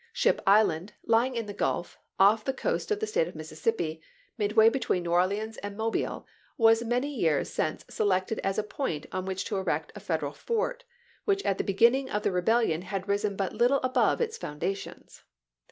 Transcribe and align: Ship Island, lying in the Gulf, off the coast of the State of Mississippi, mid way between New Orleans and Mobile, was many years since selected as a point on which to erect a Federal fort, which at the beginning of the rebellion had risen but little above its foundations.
Ship 0.13 0.41
Island, 0.47 0.93
lying 1.03 1.35
in 1.35 1.45
the 1.45 1.53
Gulf, 1.53 1.99
off 2.19 2.43
the 2.43 2.53
coast 2.55 2.89
of 2.89 2.99
the 2.99 3.05
State 3.05 3.27
of 3.27 3.35
Mississippi, 3.35 4.01
mid 4.35 4.53
way 4.53 4.67
between 4.67 5.03
New 5.03 5.11
Orleans 5.11 5.57
and 5.57 5.77
Mobile, 5.77 6.25
was 6.57 6.83
many 6.83 7.13
years 7.13 7.51
since 7.53 7.85
selected 7.87 8.39
as 8.39 8.57
a 8.57 8.63
point 8.63 9.05
on 9.11 9.25
which 9.25 9.45
to 9.45 9.57
erect 9.57 9.91
a 9.93 9.99
Federal 9.99 10.33
fort, 10.33 10.85
which 11.25 11.43
at 11.45 11.59
the 11.59 11.63
beginning 11.63 12.09
of 12.09 12.23
the 12.23 12.31
rebellion 12.31 12.81
had 12.81 13.07
risen 13.07 13.35
but 13.35 13.53
little 13.53 13.77
above 13.83 14.21
its 14.21 14.39
foundations. 14.39 15.23